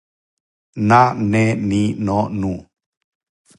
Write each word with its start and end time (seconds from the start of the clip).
на 0.89 1.01
не 1.31 1.45
ни 1.69 1.83
но 2.05 2.19
ну 2.39 2.53